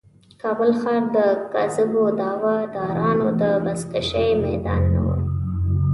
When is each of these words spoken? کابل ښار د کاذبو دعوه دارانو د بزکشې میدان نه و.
کابل 0.41 0.71
ښار 0.79 1.03
د 1.15 1.17
کاذبو 1.53 2.03
دعوه 2.19 2.55
دارانو 2.75 3.27
د 3.41 3.43
بزکشې 3.63 4.29
میدان 4.45 4.81
نه 4.93 5.01
و. 5.05 5.07